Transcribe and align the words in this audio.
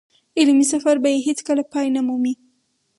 علمي 0.39 0.65
سفر 0.73 0.95
به 1.03 1.09
يې 1.13 1.19
هېڅ 1.27 1.39
کله 1.47 1.63
پای 1.73 1.87
نه 1.95 2.01
مومي. 2.07 2.33